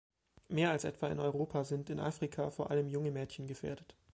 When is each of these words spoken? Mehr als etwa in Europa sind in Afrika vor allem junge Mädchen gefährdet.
Mehr 0.47 0.71
als 0.71 0.83
etwa 0.83 1.09
in 1.09 1.19
Europa 1.19 1.63
sind 1.63 1.91
in 1.91 1.99
Afrika 1.99 2.49
vor 2.49 2.71
allem 2.71 2.87
junge 2.89 3.11
Mädchen 3.11 3.45
gefährdet. 3.45 3.95